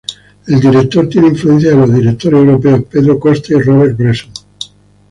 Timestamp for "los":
1.79-1.93